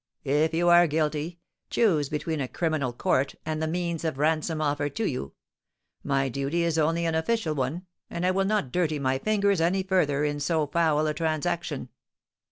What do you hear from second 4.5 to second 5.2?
offered to